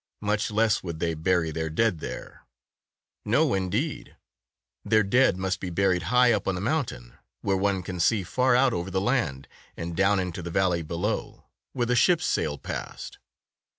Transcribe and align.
Much 0.21 0.49
less 0.49 0.81
would 0.81 0.99
they 0.99 1.13
bury 1.13 1.51
their 1.51 1.69
dead 1.69 1.99
there. 1.99 2.41
No, 3.23 3.53
indeed! 3.53 4.15
Their 4.83 5.03
dead 5.03 5.37
must 5.37 5.59
be 5.59 5.69
buried 5.69 6.01
high 6.09 6.31
up 6.33 6.47
on 6.47 6.55
the 6.55 6.59
mountain, 6.59 7.19
where 7.41 7.55
one 7.55 7.83
can 7.83 7.99
see 7.99 8.23
far 8.23 8.55
out 8.55 8.73
over 8.73 8.89
the 8.89 8.99
land 8.99 9.47
and 9.77 9.95
down 9.95 10.19
into 10.19 10.41
the 10.41 10.49
valley 10.49 10.81
below, 10.81 11.43
where 11.73 11.85
the 11.85 11.95
ships 11.95 12.25
sail 12.25 12.57
past. 12.57 13.19